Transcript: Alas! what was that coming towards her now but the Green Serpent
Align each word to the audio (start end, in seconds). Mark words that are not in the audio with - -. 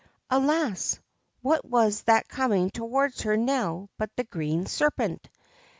Alas! 0.31 0.99
what 1.43 1.63
was 1.63 2.01
that 2.05 2.27
coming 2.27 2.71
towards 2.71 3.21
her 3.21 3.37
now 3.37 3.87
but 3.99 4.09
the 4.15 4.23
Green 4.23 4.65
Serpent 4.65 5.29